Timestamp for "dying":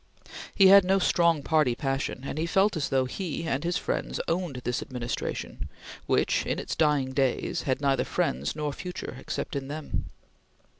6.75-7.11